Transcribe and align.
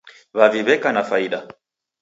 W'avi 0.37 0.61
w'eka 0.65 0.89
na 0.95 1.03
faida 1.09 1.39